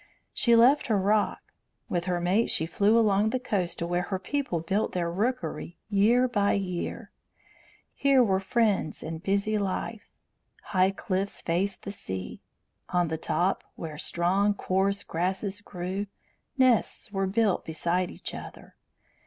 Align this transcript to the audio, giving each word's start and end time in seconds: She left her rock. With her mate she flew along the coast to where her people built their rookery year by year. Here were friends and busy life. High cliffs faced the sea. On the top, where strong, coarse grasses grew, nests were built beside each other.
She 0.33 0.55
left 0.55 0.87
her 0.87 0.97
rock. 0.97 1.53
With 1.87 2.05
her 2.05 2.19
mate 2.19 2.49
she 2.49 2.65
flew 2.65 2.97
along 2.97 3.29
the 3.29 3.39
coast 3.39 3.77
to 3.77 3.85
where 3.85 4.01
her 4.01 4.17
people 4.17 4.59
built 4.59 4.93
their 4.93 5.11
rookery 5.11 5.77
year 5.91 6.27
by 6.27 6.53
year. 6.53 7.11
Here 7.93 8.23
were 8.23 8.39
friends 8.39 9.03
and 9.03 9.21
busy 9.21 9.59
life. 9.59 10.09
High 10.63 10.89
cliffs 10.89 11.39
faced 11.41 11.83
the 11.83 11.91
sea. 11.91 12.41
On 12.89 13.09
the 13.09 13.17
top, 13.19 13.63
where 13.75 13.99
strong, 13.99 14.55
coarse 14.55 15.03
grasses 15.03 15.61
grew, 15.61 16.07
nests 16.57 17.11
were 17.11 17.27
built 17.27 17.63
beside 17.63 18.09
each 18.09 18.33
other. 18.33 18.73